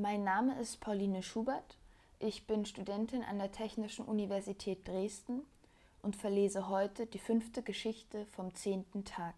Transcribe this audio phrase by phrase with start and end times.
[0.00, 1.76] Mein Name ist Pauline Schubert.
[2.20, 5.42] Ich bin Studentin an der Technischen Universität Dresden
[6.02, 9.34] und verlese heute die fünfte Geschichte vom zehnten Tag.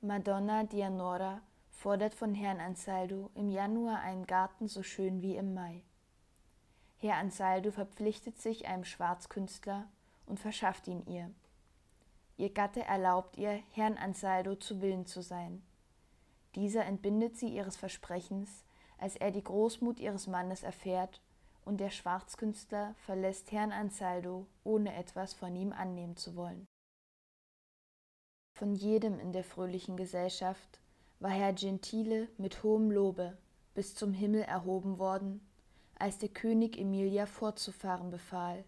[0.00, 1.40] Madonna Dianora
[1.72, 5.82] fordert von Herrn Ansaldo im Januar einen Garten so schön wie im Mai.
[6.98, 9.88] Herr Ansaldo verpflichtet sich einem Schwarzkünstler
[10.26, 11.32] und verschafft ihn ihr.
[12.36, 15.64] Ihr Gatte erlaubt ihr, Herrn Ansaldo zu Willen zu sein.
[16.54, 18.64] Dieser entbindet sie ihres Versprechens,
[18.98, 21.20] als er die Großmut ihres Mannes erfährt,
[21.64, 26.66] und der Schwarzkünstler verlässt Herrn Ansaldo, ohne etwas von ihm annehmen zu wollen.
[28.54, 30.80] Von jedem in der fröhlichen Gesellschaft
[31.20, 33.36] war Herr Gentile mit hohem Lobe
[33.74, 35.46] bis zum Himmel erhoben worden,
[35.98, 38.64] als der König Emilia fortzufahren befahl,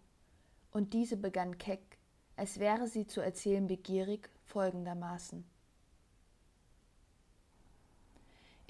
[0.71, 1.99] und diese begann keck,
[2.37, 5.45] als wäre sie zu erzählen begierig, folgendermaßen.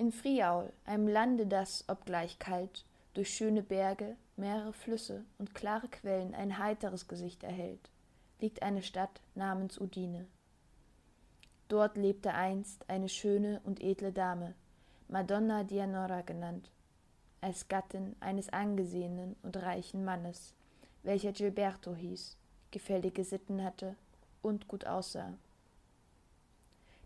[0.00, 6.34] In Friaul, einem Lande, das, obgleich kalt, durch schöne Berge, mehrere Flüsse und klare Quellen
[6.34, 7.90] ein heiteres Gesicht erhält,
[8.40, 10.26] liegt eine Stadt namens Udine.
[11.68, 14.54] Dort lebte einst eine schöne und edle Dame,
[15.08, 16.70] Madonna Dianora genannt,
[17.42, 20.54] als Gattin eines angesehenen und reichen Mannes,
[21.02, 22.38] welcher Gilberto hieß,
[22.70, 23.96] gefällige Sitten hatte
[24.40, 25.34] und gut aussah.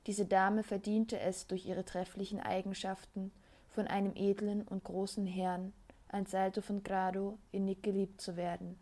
[0.07, 3.33] Diese Dame verdiente es durch ihre trefflichen Eigenschaften,
[3.69, 5.73] von einem edlen und großen Herrn,
[6.09, 8.79] Ansalto von Grado, innig geliebt zu werden,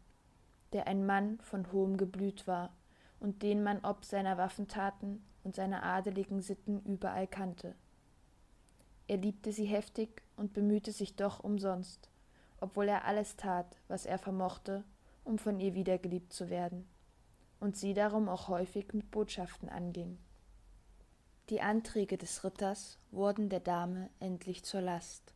[0.73, 2.75] der ein Mann von hohem Geblüt war
[3.21, 7.75] und den man ob seiner Waffentaten und seiner adeligen Sitten überall kannte.
[9.07, 12.11] Er liebte sie heftig und bemühte sich doch umsonst,
[12.61, 14.85] obwohl er alles tat, was er vermochte,
[15.25, 16.87] um von ihr wiedergeliebt zu werden,
[17.61, 20.19] und sie darum auch häufig mit Botschaften anging.
[21.51, 25.35] Die Anträge des Ritters wurden der Dame endlich zur Last,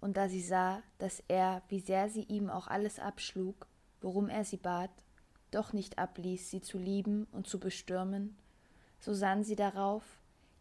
[0.00, 3.66] und da sie sah, dass er, wie sehr sie ihm auch alles abschlug,
[4.00, 4.90] worum er sie bat,
[5.50, 8.36] doch nicht abließ, sie zu lieben und zu bestürmen,
[8.98, 10.02] so sann sie darauf,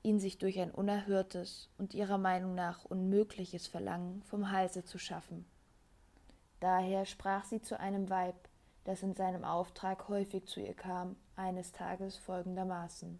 [0.03, 5.45] ihn sich durch ein unerhörtes und ihrer Meinung nach unmögliches Verlangen vom Halse zu schaffen.
[6.59, 8.35] Daher sprach sie zu einem Weib,
[8.84, 13.19] das in seinem Auftrag häufig zu ihr kam, eines Tages folgendermaßen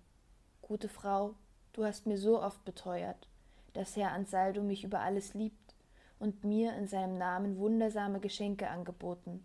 [0.62, 1.36] Gute Frau,
[1.74, 3.28] Du hast mir so oft beteuert,
[3.74, 5.74] dass Herr Ansaldo mich über alles liebt
[6.20, 9.44] und mir in seinem Namen wundersame Geschenke angeboten.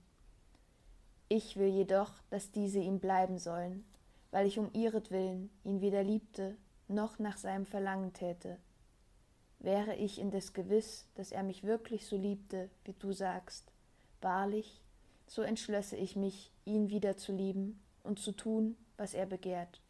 [1.30, 3.84] Ich will jedoch, dass diese ihm bleiben sollen,
[4.30, 6.56] weil ich um ihretwillen ihn weder liebte
[6.86, 8.58] noch nach seinem Verlangen täte.
[9.58, 13.72] Wäre ich indes gewiss, dass er mich wirklich so liebte, wie du sagst,
[14.20, 14.82] wahrlich,
[15.26, 19.80] so entschlösse ich mich, ihn wieder zu lieben und zu tun, was er begehrt.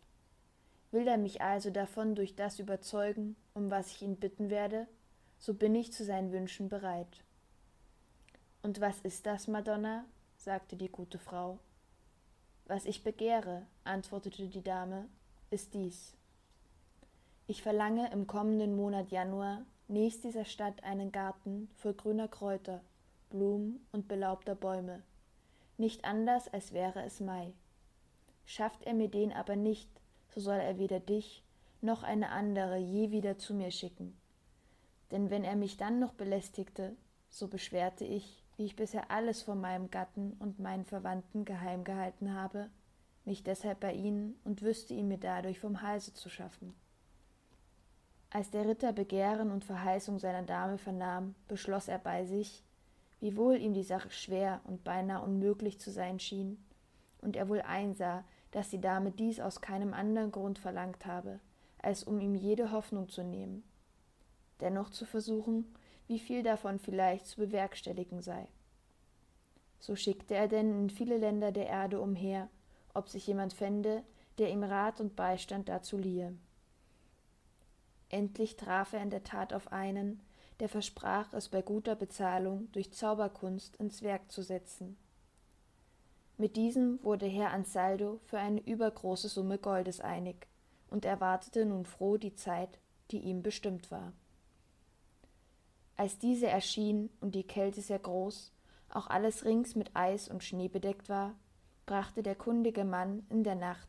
[0.91, 4.87] Will er mich also davon durch das überzeugen, um was ich ihn bitten werde,
[5.39, 7.25] so bin ich zu seinen Wünschen bereit.
[8.63, 10.05] Und was ist das, Madonna?
[10.37, 11.59] sagte die gute Frau.
[12.67, 15.07] Was ich begehre, antwortete die Dame,
[15.51, 16.15] ist dies.
[17.47, 22.83] Ich verlange im kommenden Monat Januar nächst dieser Stadt einen Garten voll grüner Kräuter,
[23.31, 25.03] Blumen und belaubter Bäume,
[25.79, 27.53] nicht anders, als wäre es Mai.
[28.45, 29.89] Schafft er mir den aber nicht,
[30.35, 31.43] so soll er weder dich
[31.81, 34.17] noch eine andere je wieder zu mir schicken.
[35.11, 36.97] Denn wenn er mich dann noch belästigte,
[37.31, 42.35] so beschwerte ich, wie ich bisher alles vor meinem Gatten und meinen Verwandten geheim gehalten
[42.35, 42.69] habe,
[43.25, 46.75] mich deshalb bei ihnen und wüsste ihn mir dadurch vom Halse zu schaffen.
[48.31, 52.63] Als der Ritter Begehren und Verheißung seiner Dame vernahm, beschloss er bei sich,
[53.21, 56.63] wiewohl ihm die Sache schwer und beinahe unmöglich zu sein schien,
[57.21, 61.41] und er wohl einsah, dass die Dame dies aus keinem anderen Grund verlangt habe,
[61.81, 63.63] als um ihm jede Hoffnung zu nehmen,
[64.61, 65.67] dennoch zu versuchen,
[66.07, 68.49] wie viel davon vielleicht zu bewerkstelligen sei.
[69.79, 72.49] So schickte er denn in viele Länder der Erde umher,
[72.95, 74.03] ob sich jemand fände,
[74.39, 76.37] der ihm Rat und Beistand dazu liehe.
[78.09, 80.21] Endlich traf er in der Tat auf einen,
[80.61, 84.97] der versprach, es bei guter Bezahlung durch Zauberkunst ins Werk zu setzen.
[86.41, 90.47] Mit diesem wurde Herr Ansaldo für eine übergroße Summe Goldes einig
[90.89, 92.79] und erwartete nun froh die Zeit,
[93.11, 94.13] die ihm bestimmt war.
[95.97, 98.53] Als diese erschien und die Kälte sehr groß,
[98.89, 101.35] auch alles rings mit Eis und Schnee bedeckt war,
[101.87, 103.89] brachte der kundige Mann in der Nacht,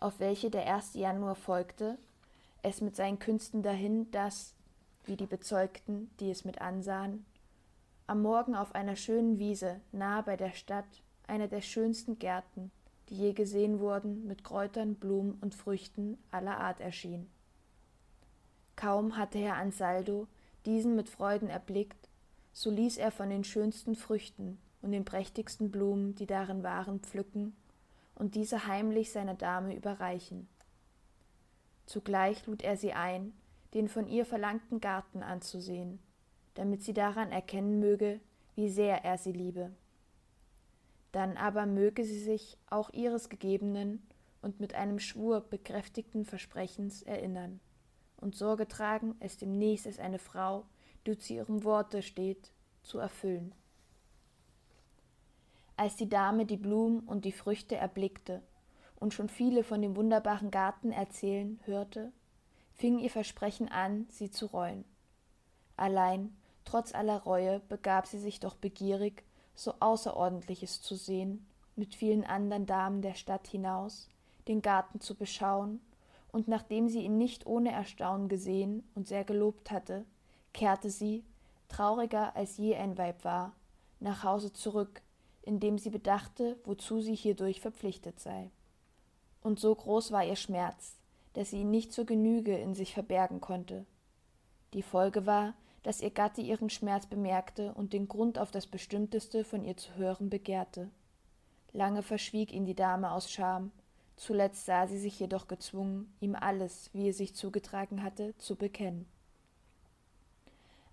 [0.00, 0.94] auf welche der 1.
[0.94, 1.98] Januar folgte,
[2.62, 4.54] es mit seinen Künsten dahin, dass,
[5.04, 7.26] wie die bezeugten, die es mit ansahen,
[8.06, 12.70] am Morgen auf einer schönen Wiese nahe bei der Stadt einer der schönsten Gärten,
[13.08, 17.28] die je gesehen wurden, mit Kräutern, Blumen und Früchten aller Art erschien.
[18.76, 20.26] Kaum hatte Herr Ansaldo
[20.64, 22.08] diesen mit Freuden erblickt,
[22.52, 27.54] so ließ er von den schönsten Früchten und den prächtigsten Blumen, die darin waren, pflücken
[28.14, 30.48] und diese heimlich seiner Dame überreichen.
[31.86, 33.32] Zugleich lud er sie ein,
[33.74, 35.98] den von ihr verlangten Garten anzusehen,
[36.54, 38.20] damit sie daran erkennen möge,
[38.54, 39.70] wie sehr er sie liebe.
[41.12, 44.02] Dann aber möge sie sich auch ihres gegebenen
[44.40, 47.60] und mit einem Schwur bekräftigten Versprechens erinnern
[48.16, 50.64] und Sorge tragen, es demnächst als eine Frau,
[51.06, 53.54] die zu ihrem Worte steht, zu erfüllen.
[55.76, 58.42] Als die Dame die Blumen und die Früchte erblickte
[58.96, 62.12] und schon viele von dem wunderbaren Garten erzählen hörte,
[62.74, 64.84] fing ihr Versprechen an, sie zu reuen.
[65.76, 71.46] Allein, trotz aller Reue, begab sie sich doch begierig, so Außerordentliches zu sehen,
[71.76, 74.08] mit vielen anderen Damen der Stadt hinaus,
[74.48, 75.80] den Garten zu beschauen,
[76.32, 80.06] und nachdem sie ihn nicht ohne Erstaunen gesehen und sehr gelobt hatte,
[80.54, 81.24] kehrte sie,
[81.68, 83.52] trauriger als je ein Weib war,
[84.00, 85.02] nach Hause zurück,
[85.42, 88.50] indem sie bedachte, wozu sie hierdurch verpflichtet sei.
[89.42, 90.96] Und so groß war ihr Schmerz,
[91.34, 93.84] dass sie ihn nicht zur Genüge in sich verbergen konnte.
[94.72, 99.44] Die Folge war, dass ihr Gatte ihren Schmerz bemerkte und den Grund auf das Bestimmteste
[99.44, 100.90] von ihr zu hören begehrte.
[101.72, 103.72] Lange verschwieg ihn die Dame aus Scham,
[104.16, 109.06] zuletzt sah sie sich jedoch gezwungen, ihm alles, wie es sich zugetragen hatte, zu bekennen.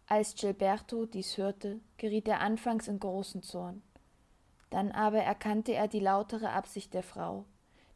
[0.08, 3.84] Als Gilberto dies hörte, geriet er anfangs in großen Zorn.
[4.72, 7.46] Dann aber erkannte er die lautere Absicht der Frau,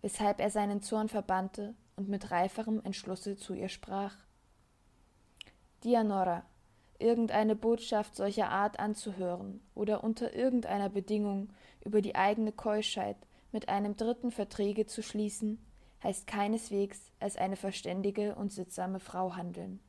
[0.02, 4.16] weshalb er seinen Zorn verbannte und mit reiferem Entschlusse zu ihr sprach
[5.84, 6.44] Dianora,
[7.04, 11.50] irgendeine Botschaft solcher Art anzuhören oder unter irgendeiner Bedingung
[11.84, 13.18] über die eigene Keuschheit
[13.52, 15.64] mit einem Dritten Verträge zu schließen,
[16.02, 19.80] heißt keineswegs als eine verständige und sittsame Frau handeln.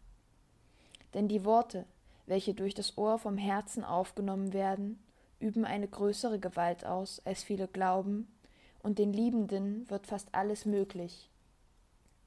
[1.14, 1.86] Denn die Worte,
[2.26, 5.02] welche durch das Ohr vom Herzen aufgenommen werden,
[5.38, 8.28] üben eine größere Gewalt aus, als viele glauben,
[8.82, 11.30] und den Liebenden wird fast alles möglich.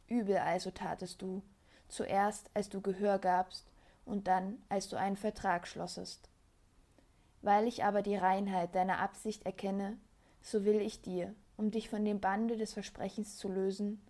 [0.08, 1.44] Übel also tatest du,
[1.88, 3.66] zuerst als du Gehör gabst
[4.08, 6.30] und dann als du einen Vertrag schlossest.
[7.42, 9.98] Weil ich aber die Reinheit deiner Absicht erkenne,
[10.42, 14.02] so will ich dir, um dich von dem Bande des Versprechens zu lösen,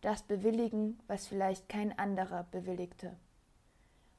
[0.00, 3.16] das bewilligen, was vielleicht kein anderer bewilligte.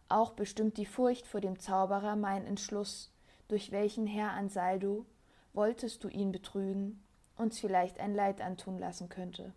[0.10, 3.12] Auch bestimmt die Furcht vor dem Zauberer mein Entschluss,
[3.48, 5.06] durch welchen Herr Ansaldo,
[5.54, 7.04] wolltest du ihn betrügen,
[7.38, 9.54] uns vielleicht ein Leid antun lassen könnte.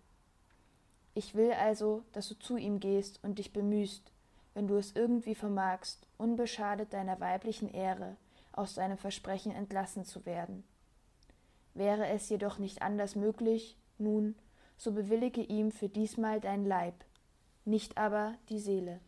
[1.14, 4.13] Ich will also, dass du zu ihm gehst und dich bemühst,
[4.54, 8.16] wenn du es irgendwie vermagst, unbeschadet deiner weiblichen Ehre
[8.52, 10.64] aus seinem Versprechen entlassen zu werden.
[11.74, 14.36] Wäre es jedoch nicht anders möglich, nun,
[14.76, 16.94] so bewillige ihm für diesmal dein Leib,
[17.64, 19.00] nicht aber die Seele.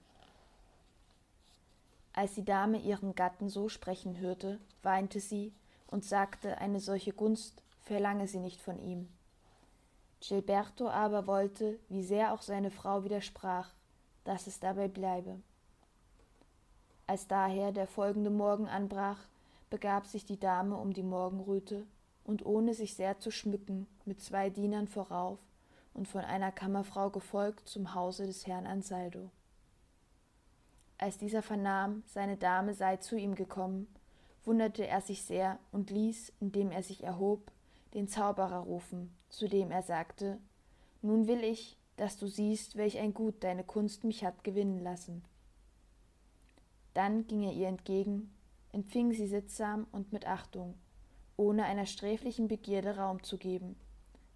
[2.13, 5.53] Als die Dame ihren Gatten so sprechen hörte, weinte sie
[5.87, 9.09] und sagte, eine solche Gunst verlange sie nicht von ihm.
[10.21, 13.71] Gilberto aber wollte, wie sehr auch seine Frau widersprach,
[14.27, 15.41] dass es dabei bleibe.
[17.07, 19.21] Als daher der folgende Morgen anbrach,
[19.71, 21.87] begab sich die Dame um die Morgenröte
[22.25, 25.39] und ohne sich sehr zu schmücken, mit zwei Dienern vorauf
[25.95, 29.31] und von einer Kammerfrau gefolgt zum Hause des Herrn Ansaldo.
[30.99, 33.87] Als dieser vernahm, seine Dame sei zu ihm gekommen,
[34.45, 37.53] wunderte er sich sehr und ließ, indem er sich erhob,
[37.95, 40.39] den Zauberer rufen, zu dem er sagte
[41.01, 45.23] Nun will ich, dass du siehst, welch ein Gut deine Kunst mich hat gewinnen lassen.
[46.95, 48.35] Dann ging er ihr entgegen,
[48.73, 50.75] empfing sie sittsam und mit Achtung,
[51.37, 53.77] ohne einer sträflichen Begierde Raum zu geben,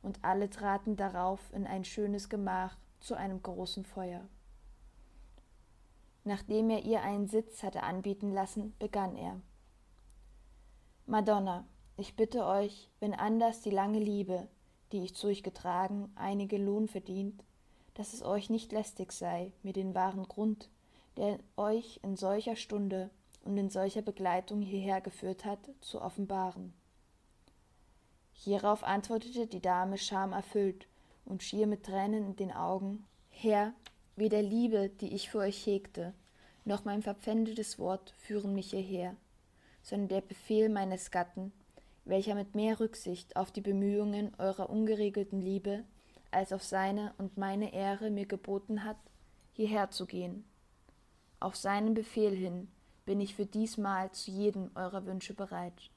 [0.02, 4.26] und alle traten darauf in ein schönes Gemach zu einem großen Feuer.
[6.24, 9.40] Nachdem er ihr einen Sitz hatte anbieten lassen, begann er.
[11.06, 14.48] Madonna, ich bitte euch, wenn anders die lange Liebe,
[14.92, 17.42] die ich zu euch getragen, einige Lohn verdient,
[18.00, 20.70] dass es euch nicht lästig sei, mir den wahren Grund,
[21.18, 23.10] der euch in solcher Stunde
[23.44, 26.72] und in solcher Begleitung hierher geführt hat, zu offenbaren.
[28.32, 30.88] Hierauf antwortete die Dame schamerfüllt
[31.26, 33.74] und schier mit Tränen in den Augen Herr,
[34.16, 36.14] Weder Liebe, die ich für euch hegte,
[36.64, 39.14] noch mein verpfändetes Wort führen mich hierher,
[39.82, 41.52] sondern der Befehl meines Gatten,
[42.06, 45.84] welcher mit mehr Rücksicht auf die Bemühungen eurer ungeregelten Liebe
[46.30, 48.96] als auf seine und meine Ehre mir geboten hat,
[49.52, 50.44] hierher zu gehen.
[51.40, 52.68] Auf seinen Befehl hin
[53.06, 55.90] bin ich für diesmal zu jedem eurer Wünsche bereit.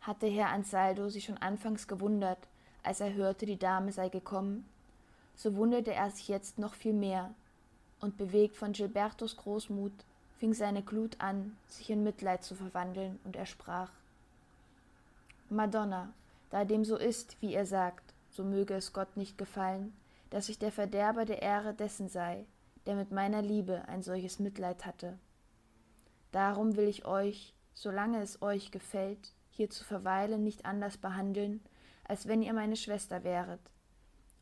[0.00, 2.48] Hatte Herr Ansaldo sich schon anfangs gewundert,
[2.82, 4.68] als er hörte, die Dame sei gekommen,
[5.36, 7.34] so wunderte er sich jetzt noch viel mehr,
[8.00, 9.92] und bewegt von Gilbertos Großmut
[10.38, 13.90] fing seine Glut an, sich in Mitleid zu verwandeln, und er sprach
[15.48, 16.12] Madonna,
[16.50, 19.92] da dem so ist, wie ihr sagt, so möge es Gott nicht gefallen,
[20.30, 22.46] dass ich der Verderber der Ehre dessen sei,
[22.86, 25.18] der mit meiner Liebe ein solches Mitleid hatte.
[26.32, 31.60] Darum will ich euch, solange es euch gefällt, hier zu verweilen nicht anders behandeln,
[32.04, 33.60] als wenn ihr meine Schwester wäret.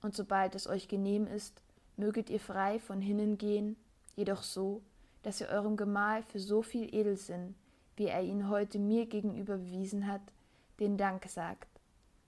[0.01, 1.61] Und sobald es euch genehm ist,
[1.97, 3.77] möget ihr frei von hinnen gehen,
[4.15, 4.83] jedoch so,
[5.25, 7.57] dass ihr eurem Gemahl für so viel Edelsinn,
[7.97, 10.23] wie er ihn heute mir gegenüber bewiesen hat,
[10.79, 11.69] den Dank sagt,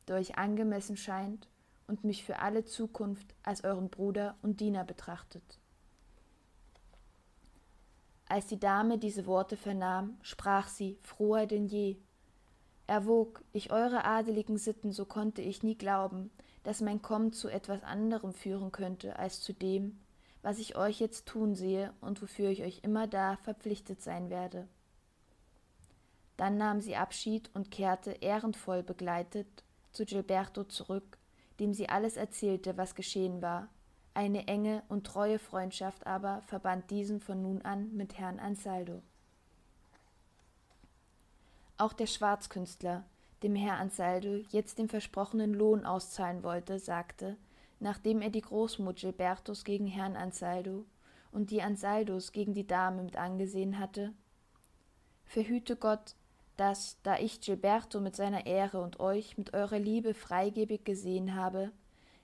[0.08, 1.48] der euch angemessen scheint
[1.92, 5.58] und mich für alle Zukunft als euren Bruder und Diener betrachtet.
[8.26, 11.98] Als die Dame diese Worte vernahm, sprach sie froher denn je.
[12.86, 16.30] Erwog ich eure adeligen Sitten, so konnte ich nie glauben,
[16.62, 20.00] dass mein Kommen zu etwas anderem führen könnte als zu dem,
[20.40, 24.66] was ich euch jetzt tun sehe und wofür ich euch immer da verpflichtet sein werde.
[26.38, 31.18] Dann nahm sie Abschied und kehrte, ehrenvoll begleitet, zu Gilberto zurück,
[31.62, 33.68] dem sie alles erzählte, was geschehen war.
[34.14, 39.00] Eine enge und treue Freundschaft aber verband diesen von nun an mit Herrn Ansaldo.
[41.78, 43.04] Auch der Schwarzkünstler,
[43.44, 47.36] dem Herr Ansaldo jetzt den versprochenen Lohn auszahlen wollte, sagte,
[47.78, 50.84] nachdem er die Großmut Gilbertos gegen Herrn Ansaldo
[51.30, 54.12] und die Ansaldos gegen die Dame mit angesehen hatte,
[55.26, 56.16] Verhüte Gott,
[56.62, 61.72] dass, da ich Gilberto mit seiner Ehre und euch mit eurer Liebe freigebig gesehen habe,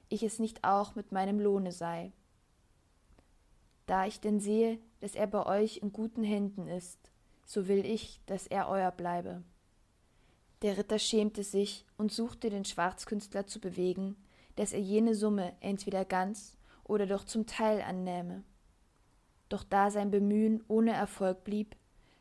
[0.09, 2.12] ich es nicht auch mit meinem Lohne sei.
[3.87, 7.11] Da ich denn sehe, dass er bei euch in guten Händen ist,
[7.47, 9.42] so will ich, dass er euer bleibe.
[10.62, 14.14] Der Ritter schämte sich und suchte den Schwarzkünstler zu bewegen,
[14.54, 18.45] dass er jene Summe entweder ganz oder doch zum Teil annähme.
[19.49, 21.75] Doch da sein Bemühen ohne Erfolg blieb,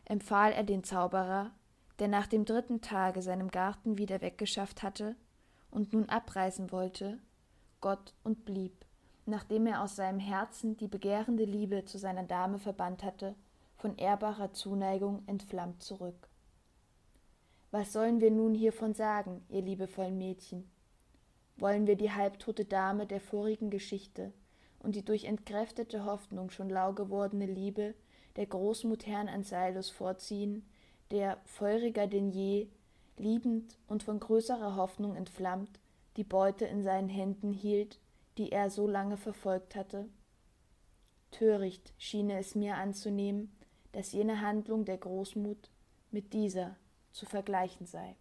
[0.05, 1.51] empfahl er den Zauberer,
[1.99, 5.15] der nach dem dritten Tage seinem Garten wieder weggeschafft hatte
[5.71, 7.19] und nun abreisen wollte,
[7.81, 8.85] Gott und blieb,
[9.25, 13.35] nachdem er aus seinem Herzen die begehrende Liebe zu seiner Dame verbannt hatte,
[13.75, 16.29] von ehrbarer Zuneigung entflammt zurück.
[17.69, 20.69] Was sollen wir nun hiervon sagen, ihr liebevollen Mädchen?
[21.57, 24.31] Wollen wir die halbtote Dame der vorigen Geschichte
[24.79, 27.93] und die durch entkräftete Hoffnung schon lau gewordene Liebe
[28.35, 30.65] der Großmut Herrn Ansalus vorziehen,
[31.11, 32.67] der feuriger denn je,
[33.17, 35.79] liebend und von größerer Hoffnung entflammt,
[36.17, 37.99] die Beute in seinen Händen hielt,
[38.37, 40.07] die er so lange verfolgt hatte?
[41.31, 43.51] Töricht schiene es mir anzunehmen,
[43.91, 45.69] dass jene Handlung der Großmut
[46.11, 46.75] mit dieser
[47.11, 48.15] zu vergleichen sei.